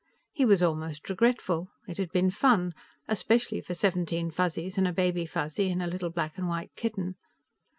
He 0.33 0.45
was 0.45 0.63
almost 0.63 1.07
regretful; 1.11 1.69
it 1.87 1.99
had 1.99 2.11
been 2.11 2.31
fun. 2.31 2.73
Especially 3.07 3.61
for 3.61 3.75
seventeen 3.75 4.31
Fuzzies 4.31 4.79
and 4.79 4.87
a 4.87 4.91
Baby 4.93 5.27
Fuzzy 5.27 5.69
and 5.69 5.79
a 5.83 5.85
little 5.85 6.09
black 6.09 6.39
and 6.39 6.49
white 6.49 6.71
kitten. 6.75 7.17